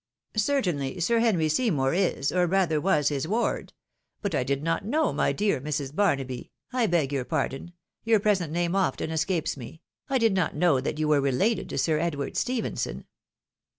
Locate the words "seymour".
1.47-1.93